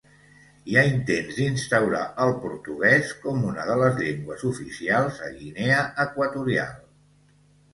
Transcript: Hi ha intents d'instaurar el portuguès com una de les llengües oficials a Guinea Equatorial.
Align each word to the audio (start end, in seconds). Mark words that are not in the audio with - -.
Hi 0.69 0.77
ha 0.79 0.83
intents 0.91 1.35
d'instaurar 1.39 1.99
el 2.25 2.33
portuguès 2.45 3.11
com 3.27 3.45
una 3.51 3.67
de 3.69 3.75
les 3.83 4.01
llengües 4.05 4.47
oficials 4.53 5.21
a 5.29 5.31
Guinea 5.43 5.85
Equatorial. 6.07 6.75